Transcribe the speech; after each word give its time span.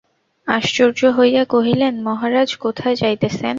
আশ্চর্য 0.47 0.99
হইয়া 1.17 1.43
কহিলেন, 1.45 1.93
মহারাজ, 2.03 2.49
কোথায় 2.55 2.95
যাইতেছেন? 2.95 3.49